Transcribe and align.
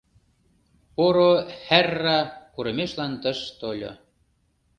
Поро 0.95 1.31
хӓрра 1.65 2.19
курымешлан 2.53 3.13
тыш 3.21 3.39
тольо. 3.59 3.91